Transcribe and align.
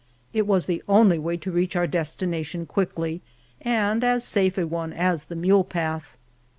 It 0.33 0.47
was 0.47 0.65
the 0.65 0.81
only 0.89 1.19
way 1.19 1.37
to 1.37 1.51
reach 1.51 1.75
our 1.75 1.85
destination 1.85 2.65
quickly, 2.65 3.21
and 3.61 4.03
as 4.03 4.23
safe 4.23 4.57
a 4.57 4.65
one 4.65 4.93
as 4.93 5.25
the 5.25 5.35
mule 5.35 5.63
path. 5.63 6.17